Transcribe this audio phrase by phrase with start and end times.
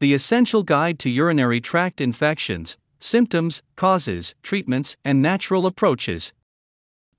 [0.00, 6.32] The Essential Guide to Urinary Tract Infections Symptoms, Causes, Treatments, and Natural Approaches.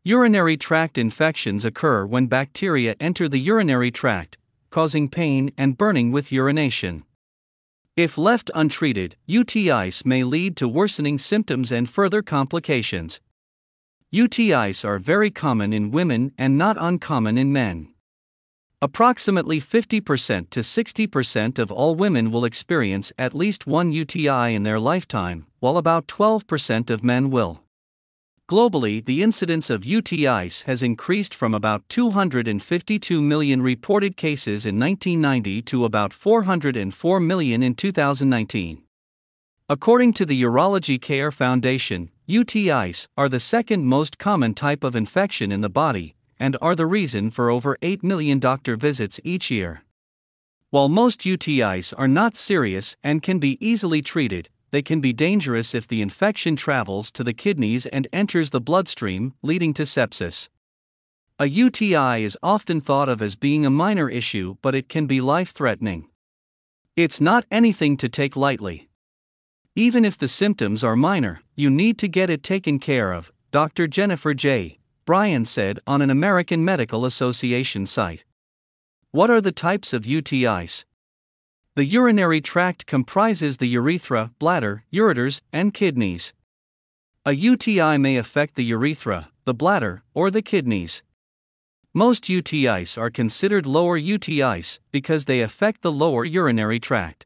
[0.04, 4.40] Urinary tract infections occur when bacteria enter the urinary tract,
[4.72, 7.04] causing pain and burning with urination.
[7.96, 13.20] If left untreated, UTIs may lead to worsening symptoms and further complications.
[14.12, 17.91] UTIs are very common in women and not uncommon in men.
[18.84, 24.80] Approximately 50% to 60% of all women will experience at least one UTI in their
[24.80, 27.62] lifetime, while about 12% of men will.
[28.50, 35.62] Globally, the incidence of UTIs has increased from about 252 million reported cases in 1990
[35.62, 38.82] to about 404 million in 2019.
[39.70, 45.52] According to the Urology Care Foundation, UTIs are the second most common type of infection
[45.52, 49.84] in the body and are the reason for over 8 million doctor visits each year.
[50.72, 55.76] While most UTIs are not serious and can be easily treated, they can be dangerous
[55.76, 60.50] if the infection travels to the kidneys and enters the bloodstream, leading to sepsis.
[61.38, 65.22] A UTI is often thought of as being a minor issue, but it can be
[65.22, 66.08] life threatening.
[66.96, 68.90] It's not anything to take lightly.
[69.76, 73.88] Even if the symptoms are minor, you need to get it taken care of, Dr.
[73.88, 74.80] Jennifer J.
[75.06, 78.24] Bryan said on an American Medical Association site.
[79.12, 80.86] What are the types of UTIs?
[81.76, 86.34] The urinary tract comprises the urethra, bladder, ureters, and kidneys.
[87.26, 91.02] A UTI may affect the urethra, the bladder, or the kidneys.
[91.94, 97.26] Most UTIs are considered lower UTIs because they affect the lower urinary tract.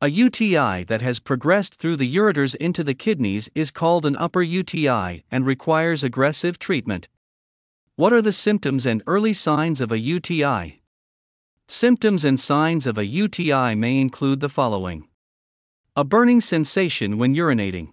[0.00, 4.42] A UTI that has progressed through the ureters into the kidneys is called an upper
[4.42, 7.08] UTI and requires aggressive treatment.
[7.96, 10.82] What are the symptoms and early signs of a UTI?
[11.66, 15.08] Symptoms and signs of a UTI may include the following
[15.96, 17.88] a burning sensation when urinating,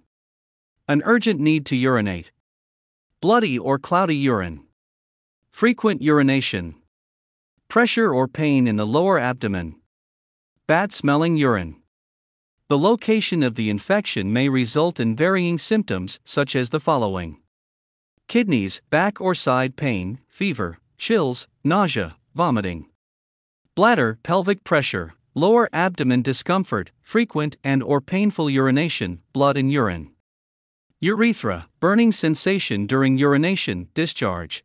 [0.87, 2.31] an urgent need to urinate,
[3.19, 4.63] bloody or cloudy urine,
[5.49, 6.75] frequent urination,
[7.67, 9.81] pressure or pain in the lower abdomen,
[10.67, 11.81] bad smelling urine.
[12.67, 17.37] The location of the infection may result in varying symptoms, such as the following
[18.27, 22.87] kidneys, back or side pain, fever, chills, nausea, vomiting,
[23.75, 30.09] bladder, pelvic pressure, lower abdomen discomfort, frequent and or painful urination, blood in urine.
[30.99, 34.64] Urethra, burning sensation during urination, discharge.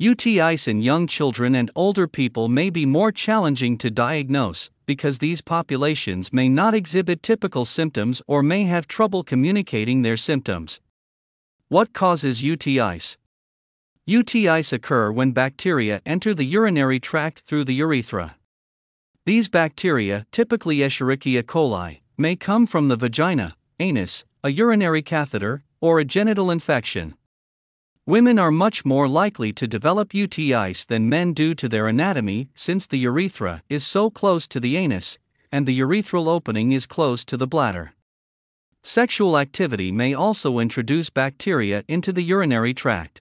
[0.00, 5.42] UTIs in young children and older people may be more challenging to diagnose because these
[5.42, 10.80] populations may not exhibit typical symptoms or may have trouble communicating their symptoms.
[11.68, 13.16] What causes UTIs?
[14.08, 18.36] UTIs occur when bacteria enter the urinary tract through the urethra.
[19.24, 26.00] These bacteria, typically Escherichia coli, may come from the vagina, anus, a urinary catheter, or
[26.00, 27.14] a genital infection.
[28.04, 32.84] Women are much more likely to develop UTIs than men due to their anatomy, since
[32.84, 35.18] the urethra is so close to the anus,
[35.52, 37.92] and the urethral opening is close to the bladder.
[38.82, 43.20] Sexual activity may also introduce bacteria into the urinary tract.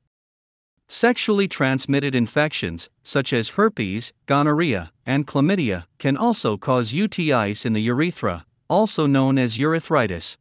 [0.87, 7.81] Sexually transmitted infections, such as herpes, gonorrhea, and chlamydia, can also cause UTIs in the
[7.83, 10.37] urethra, also known as urethritis.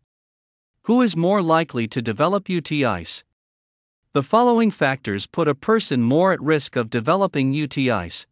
[0.84, 3.22] Who is more likely to develop UTIs?
[4.12, 8.26] The following factors put a person more at risk of developing UTIs.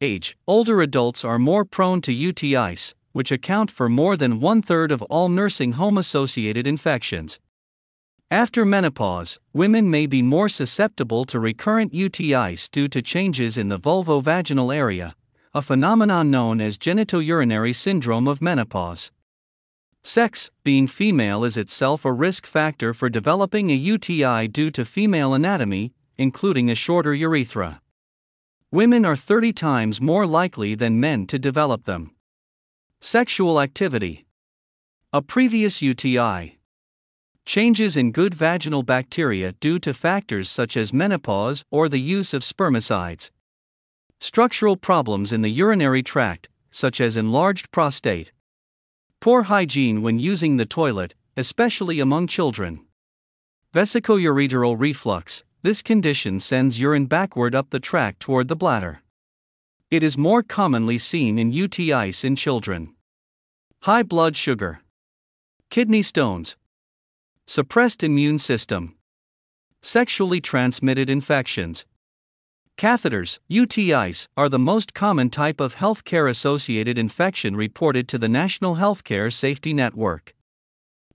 [0.00, 4.90] Age Older adults are more prone to UTIs, which account for more than one third
[4.90, 7.38] of all nursing home associated infections.
[8.30, 13.78] After menopause, women may be more susceptible to recurrent UTIs due to changes in the
[13.78, 15.14] vulvovaginal area,
[15.52, 19.12] a phenomenon known as genitourinary syndrome of menopause.
[20.06, 25.34] Sex, being female, is itself a risk factor for developing a UTI due to female
[25.34, 27.82] anatomy, including a shorter urethra.
[28.70, 32.12] Women are 30 times more likely than men to develop them.
[33.00, 34.26] Sexual activity.
[35.12, 36.60] A previous UTI.
[37.44, 42.44] Changes in good vaginal bacteria due to factors such as menopause or the use of
[42.44, 43.30] spermicides.
[44.20, 48.30] Structural problems in the urinary tract, such as enlarged prostate.
[49.26, 52.86] Poor hygiene when using the toilet, especially among children.
[53.74, 59.02] Vesicoureteral reflux this condition sends urine backward up the tract toward the bladder.
[59.90, 62.94] It is more commonly seen in UTIs in children.
[63.82, 64.82] High blood sugar,
[65.70, 66.56] kidney stones,
[67.48, 68.94] suppressed immune system,
[69.82, 71.84] sexually transmitted infections,
[72.76, 78.76] Catheters, UTIs, are the most common type of healthcare associated infection reported to the National
[78.76, 80.34] Healthcare Safety Network.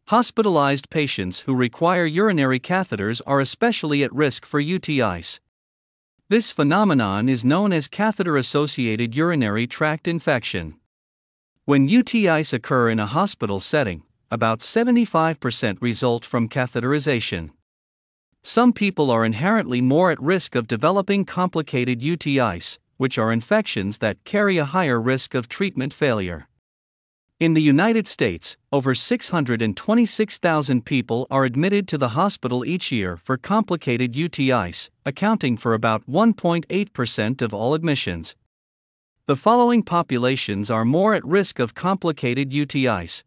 [0.08, 5.40] Hospitalized patients who require urinary catheters are especially at risk for UTIs.
[6.30, 10.78] This phenomenon is known as catheter associated urinary tract infection.
[11.66, 17.52] When UTIs occur in a hospital setting, about 75% result from catheterization.
[18.44, 24.24] Some people are inherently more at risk of developing complicated UTIs, which are infections that
[24.24, 26.48] carry a higher risk of treatment failure.
[27.40, 33.38] In the United States, over 626,000 people are admitted to the hospital each year for
[33.38, 38.36] complicated UTIs, accounting for about 1.8% of all admissions.
[39.28, 43.24] The following populations are more at risk of complicated UTIs.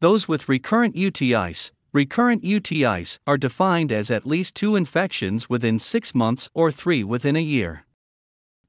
[0.00, 6.14] Those with recurrent UTIs, Recurrent UTIs are defined as at least two infections within six
[6.14, 7.84] months or three within a year.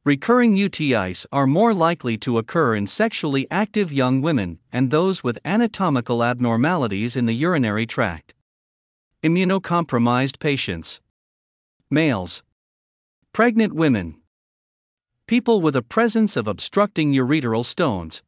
[0.03, 5.37] Recurring UTIs are more likely to occur in sexually active young women and those with
[5.45, 8.33] anatomical abnormalities in the urinary tract.
[9.21, 10.99] Immunocompromised patients,
[11.91, 12.41] males,
[13.33, 14.15] pregnant women,
[15.27, 18.23] people with a presence of obstructing ureteral stones,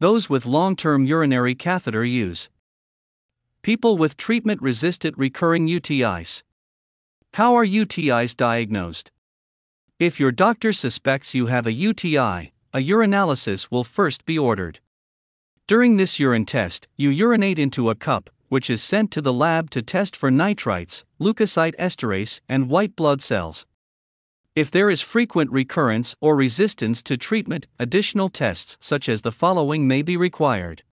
[0.00, 2.48] those with long term urinary catheter use.
[3.62, 6.42] People with treatment resistant recurring UTIs.
[7.34, 9.10] How are UTIs diagnosed?
[9.98, 14.78] If your doctor suspects you have a UTI, a urinalysis will first be ordered.
[15.66, 19.70] During this urine test, you urinate into a cup, which is sent to the lab
[19.70, 23.66] to test for nitrites, leukocyte esterase, and white blood cells.
[24.54, 29.86] If there is frequent recurrence or resistance to treatment, additional tests such as the following
[29.86, 30.84] may be required.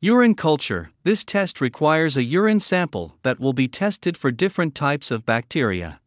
[0.00, 5.10] Urine culture this test requires a urine sample that will be tested for different types
[5.10, 6.00] of bacteria.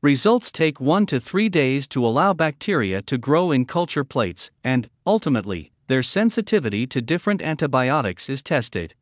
[0.00, 4.88] Results take 1 to 3 days to allow bacteria to grow in culture plates, and,
[5.06, 8.94] ultimately, their sensitivity to different antibiotics is tested.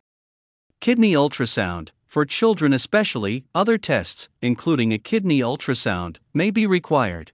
[0.80, 7.30] Kidney ultrasound, for children especially, other tests, including a kidney ultrasound, may be required.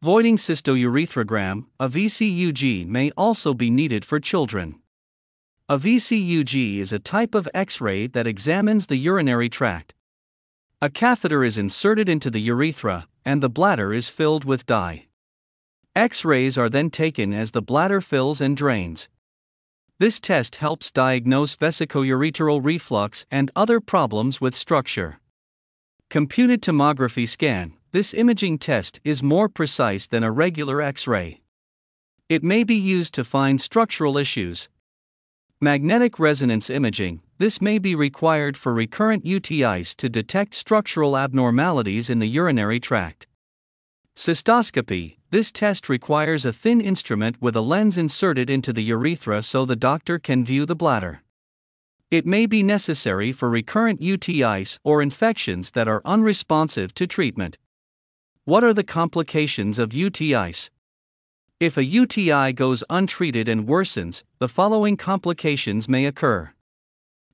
[0.00, 4.76] Voiding cystourethrogram, a VCUG, may also be needed for children.
[5.72, 9.94] A VCUG is a type of X ray that examines the urinary tract.
[10.82, 15.06] A catheter is inserted into the urethra, and the bladder is filled with dye.
[15.96, 19.08] X rays are then taken as the bladder fills and drains.
[19.98, 25.20] This test helps diagnose vesicoureteral reflux and other problems with structure.
[26.10, 31.40] Computed tomography scan this imaging test is more precise than a regular X ray.
[32.28, 34.68] It may be used to find structural issues,
[35.64, 42.18] Magnetic resonance imaging this may be required for recurrent UTIs to detect structural abnormalities in
[42.18, 43.28] the urinary tract.
[44.16, 49.64] Cystoscopy this test requires a thin instrument with a lens inserted into the urethra so
[49.64, 51.22] the doctor can view the bladder.
[52.10, 57.56] It may be necessary for recurrent UTIs or infections that are unresponsive to treatment.
[58.42, 60.70] What are the complications of UTIs?
[61.62, 66.50] If a UTI goes untreated and worsens, the following complications may occur.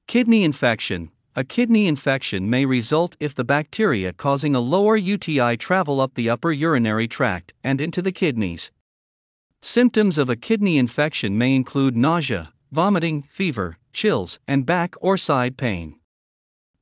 [0.07, 1.11] Kidney infection.
[1.35, 6.29] A kidney infection may result if the bacteria causing a lower UTI travel up the
[6.29, 8.71] upper urinary tract and into the kidneys.
[9.63, 15.57] Symptoms of a kidney infection may include nausea, vomiting, fever, chills, and back or side
[15.57, 15.99] pain.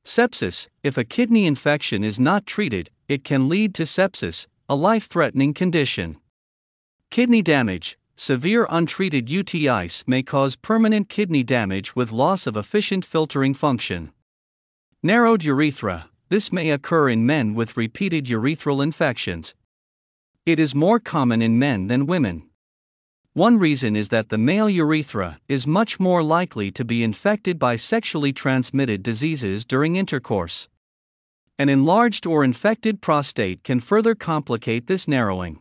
[0.03, 5.07] Sepsis If a kidney infection is not treated, it can lead to sepsis, a life
[5.07, 6.17] threatening condition.
[7.09, 13.53] Kidney damage Severe untreated UTIs may cause permanent kidney damage with loss of efficient filtering
[13.53, 14.11] function.
[15.03, 19.55] Narrowed urethra this may occur in men with repeated urethral infections.
[20.45, 22.49] It is more common in men than women.
[23.33, 27.75] One reason is that the male urethra is much more likely to be infected by
[27.75, 30.67] sexually transmitted diseases during intercourse.
[31.57, 35.59] An enlarged or infected prostate can further complicate this narrowing.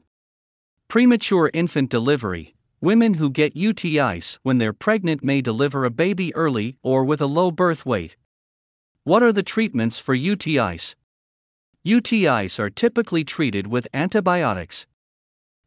[0.88, 2.54] Premature infant delivery.
[2.80, 7.26] Women who get UTIs when they're pregnant may deliver a baby early or with a
[7.26, 8.16] low birth weight.
[9.02, 10.94] What are the treatments for UTIs?
[11.84, 14.86] UTIs are typically treated with antibiotics.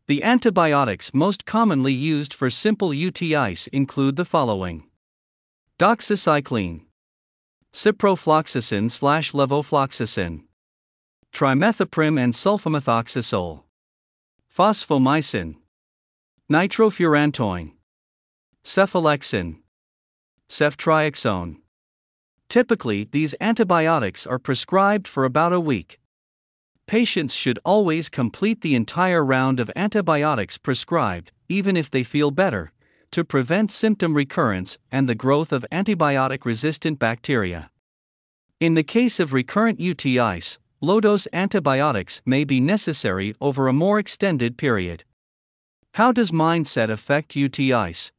[0.08, 4.86] The antibiotics most commonly used for simple UTIs include the following
[5.78, 6.86] doxycycline,
[7.74, 10.44] ciprofloxacin slash levofloxacin,
[11.34, 13.64] trimethoprim and sulfamethoxazole
[14.60, 15.56] fosfomycin,
[16.52, 17.72] nitrofurantoin,
[18.62, 19.56] cephalexin,
[20.50, 21.56] ceftriaxone.
[22.50, 25.98] Typically, these antibiotics are prescribed for about a week.
[26.88, 32.74] patients should always complete the entire round of antibiotics prescribed, even if they feel better,
[33.12, 37.70] to prevent symptom recurrence and the growth of antibiotic resistant bacteria.
[38.60, 44.00] In the case of recurrent UTIs, low dose antibiotics may be necessary over a more
[44.00, 45.04] extended period.
[45.96, 48.12] How does mindset affect UTIs?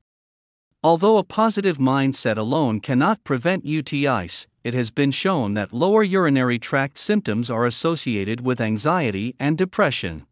[0.83, 6.59] Although a positive mindset alone cannot prevent UTIs, it has been shown that lower urinary
[6.59, 10.26] tract symptoms are associated with anxiety and depression.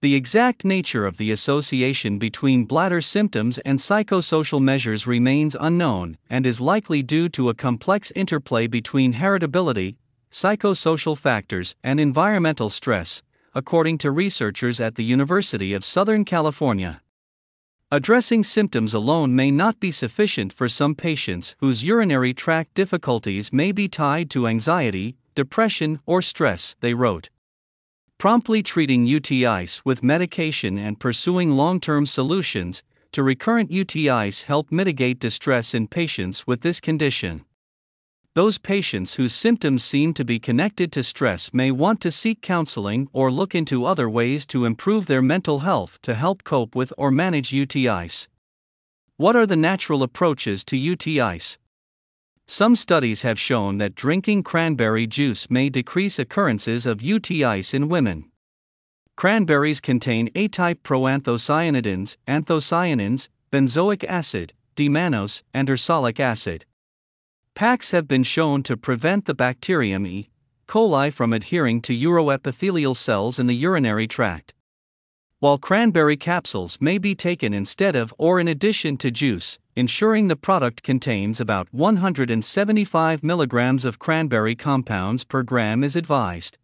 [0.00, 6.44] The exact nature of the association between bladder symptoms and psychosocial measures remains unknown and
[6.44, 9.96] is likely due to a complex interplay between heritability,
[10.34, 13.22] psychosocial factors, and environmental stress,
[13.54, 17.00] according to researchers at the University of Southern California.
[17.92, 23.70] Addressing symptoms alone may not be sufficient for some patients whose urinary tract difficulties may
[23.70, 27.30] be tied to anxiety, depression, or stress, they wrote.
[28.18, 35.20] Promptly treating UTIs with medication and pursuing long term solutions to recurrent UTIs help mitigate
[35.20, 37.44] distress in patients with this condition.
[38.34, 43.08] Those patients whose symptoms seem to be connected to stress may want to seek counseling
[43.12, 47.12] or look into other ways to improve their mental health to help cope with or
[47.12, 48.26] manage UTIs.
[49.16, 51.58] What are the natural approaches to UTIs?
[52.46, 58.32] Some studies have shown that drinking cranberry juice may decrease occurrences of UTIs in women.
[59.16, 66.64] Cranberries contain A type proanthocyanidins, anthocyanins, benzoic acid, D-mannose, and ursolic acid.
[67.54, 70.28] PACs have been shown to prevent the bacterium E.
[70.66, 74.52] coli from adhering to uroepithelial cells in the urinary tract.
[75.38, 80.34] While cranberry capsules may be taken instead of or in addition to juice, ensuring the
[80.34, 86.58] product contains about 175 mg of cranberry compounds per gram is advised.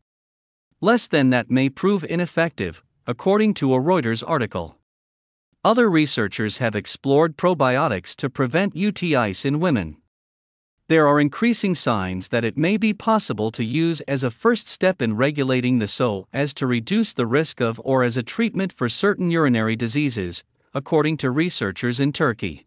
[0.80, 4.76] Less than that may prove ineffective, according to a Reuters article.
[5.64, 9.96] Other researchers have explored probiotics to prevent UTIs in women
[10.90, 15.00] there are increasing signs that it may be possible to use as a first step
[15.00, 18.88] in regulating the so as to reduce the risk of or as a treatment for
[18.88, 20.42] certain urinary diseases,
[20.74, 22.66] according to researchers in Turkey.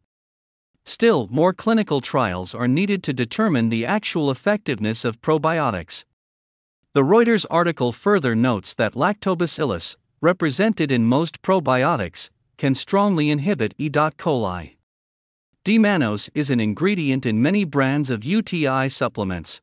[0.85, 6.05] Still, more clinical trials are needed to determine the actual effectiveness of probiotics.
[6.93, 13.89] The Reuters article further notes that lactobacillus, represented in most probiotics, can strongly inhibit E.
[13.89, 14.75] coli.
[15.65, 19.61] D-mannose is an ingredient in many brands of UTI supplements.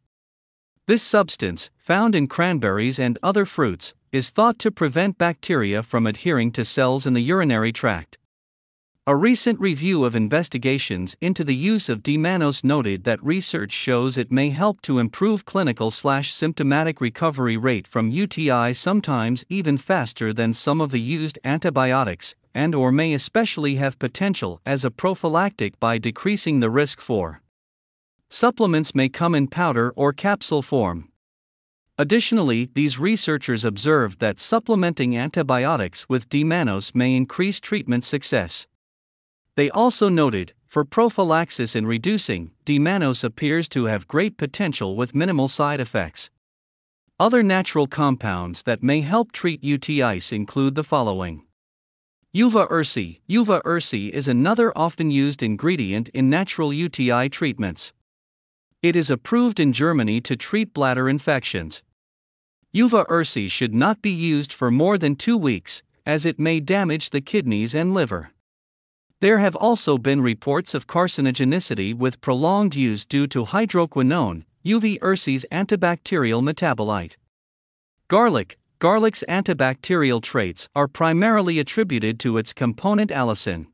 [0.87, 6.53] This substance, found in cranberries and other fruits, is thought to prevent bacteria from adhering
[6.53, 8.17] to cells in the urinary tract.
[9.07, 14.33] A recent review of investigations into the use of D-mannose noted that research shows it
[14.33, 20.55] may help to improve clinical slash symptomatic recovery rate from UTI sometimes even faster than
[20.55, 25.99] some of the used antibiotics, and or may especially have potential as a prophylactic by
[25.99, 27.43] decreasing the risk for.
[28.29, 31.09] Supplements may come in powder or capsule form.
[31.99, 38.67] Additionally, these researchers observed that supplementing antibiotics with D-mannose may increase treatment success.
[39.57, 45.49] They also noted, for prophylaxis and reducing, D-mannose appears to have great potential with minimal
[45.49, 46.31] side effects.
[47.19, 51.43] Other natural compounds that may help treat UTIs include the following.
[52.33, 53.19] Uva ursi.
[53.27, 57.93] Uva ursi is another often used ingredient in natural UTI treatments.
[58.85, 61.83] It is approved in Germany to treat bladder infections.
[62.71, 67.11] Uva ursi should not be used for more than two weeks, as it may damage
[67.11, 68.31] the kidneys and liver.
[69.19, 75.45] There have also been reports of carcinogenicity with prolonged use due to hydroquinone, Uva ursi's
[75.51, 77.17] antibacterial metabolite.
[78.07, 83.67] Garlic, garlic's antibacterial traits are primarily attributed to its component allicin.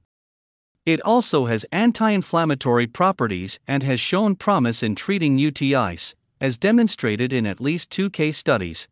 [0.85, 7.33] It also has anti inflammatory properties and has shown promise in treating UTIs, as demonstrated
[7.33, 8.89] in at least two case studies.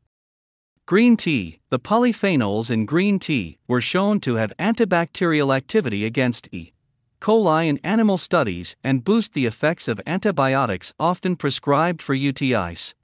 [0.86, 6.72] Green tea, the polyphenols in green tea were shown to have antibacterial activity against E.
[7.20, 12.94] coli in animal studies and boost the effects of antibiotics often prescribed for UTIs.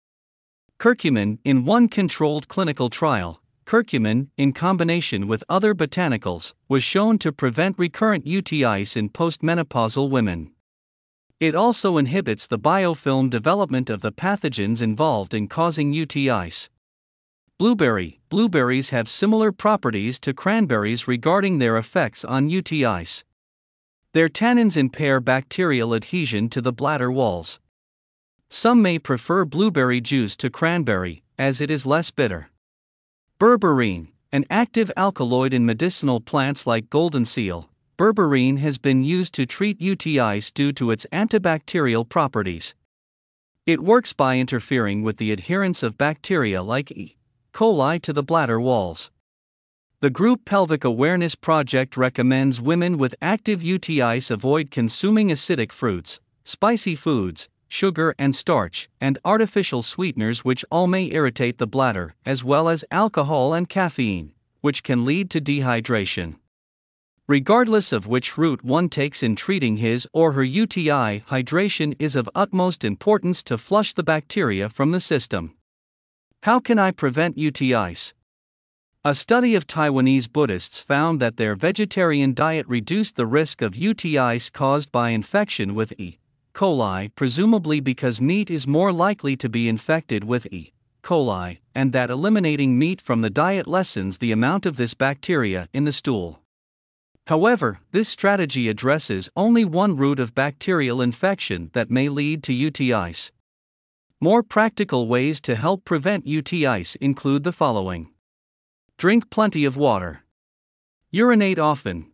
[0.81, 7.33] Curcumin, in one controlled clinical trial, curcumin, in combination with other botanicals, was shown to
[7.33, 10.55] prevent recurrent UTIs in postmenopausal women.
[11.39, 16.71] It also inhibits the biofilm development of the pathogens involved in causing UTIs.
[17.59, 23.23] Blueberry Blueberries have similar properties to cranberries regarding their effects on UTIs.
[24.15, 27.61] Their tannins impair bacterial adhesion to the bladder walls.
[28.53, 32.51] Some may prefer blueberry juice to cranberry, as it is less bitter.
[33.39, 39.47] Berberine, an active alkaloid in medicinal plants like golden seal, berberine has been used to
[39.47, 42.75] treat UTIs due to its antibacterial properties.
[43.67, 47.17] It works by interfering with the adherence of bacteria like E.
[47.55, 49.13] coli to the bladder walls.
[50.01, 56.97] The group Pelvic Awareness Project recommends women with active UTIs avoid consuming acidic fruits, spicy
[56.97, 62.69] foods, sugar and starch, and artificial sweeteners, which all may irritate the bladder, as well
[62.69, 66.35] as alcohol and caffeine, which can lead to dehydration.
[67.29, 72.29] Regardless of which route one takes in treating his or her UTI, hydration is of
[72.35, 75.55] utmost importance to flush the bacteria from the system.
[76.43, 78.15] How can I prevent UTIs?
[79.05, 84.53] A study of Taiwanese Buddhists found that their vegetarian diet reduced the risk of UTIs
[84.53, 86.19] caused by infection with E.
[86.53, 90.73] coli, presumably because meat is more likely to be infected with E.
[91.03, 95.85] coli, and that eliminating meat from the diet lessens the amount of this bacteria in
[95.85, 96.41] the stool.
[97.27, 103.31] However, this strategy addresses only one route of bacterial infection that may lead to UTIs.
[104.21, 108.11] More practical ways to help prevent UTIs include the following
[108.99, 110.25] Drink plenty of water,
[111.11, 112.11] urinate often,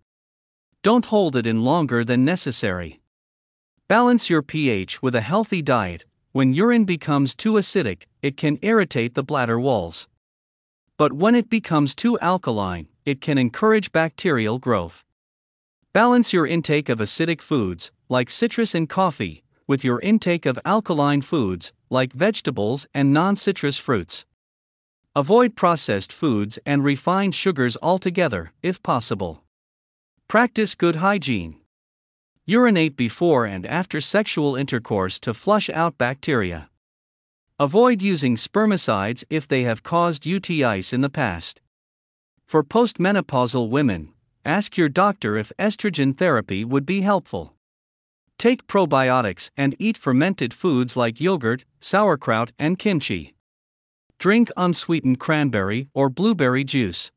[0.83, 3.01] don't hold it in longer than necessary.
[3.89, 6.07] Balance your pH with a healthy diet.
[6.33, 10.09] When urine becomes too acidic, it can irritate the bladder walls.
[10.97, 15.05] But when it becomes too alkaline, it can encourage bacterial growth.
[15.93, 21.23] Balance your intake of acidic foods, like citrus and coffee, with your intake of alkaline
[21.23, 24.25] foods, like vegetables and non citrus fruits.
[25.15, 29.45] Avoid processed foods and refined sugars altogether, if possible.
[30.27, 31.61] Practice good hygiene.
[32.49, 36.71] Urinate before and after sexual intercourse to flush out bacteria.
[37.59, 41.61] Avoid using spermicides if they have caused UTIs in the past.
[42.45, 44.13] For postmenopausal women,
[44.45, 47.57] ask your doctor if estrogen therapy would be helpful.
[48.39, 53.35] Take probiotics and eat fermented foods like yogurt, sauerkraut, and kimchi.
[54.21, 57.11] Drink unsweetened cranberry or blueberry juice.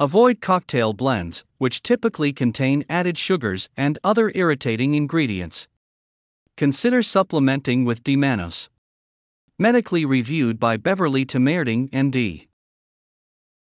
[0.00, 5.68] Avoid cocktail blends, which typically contain added sugars and other irritating ingredients.
[6.56, 8.68] Consider supplementing with D-mannose.
[9.56, 12.48] Medically reviewed by Beverly Timerding, MD.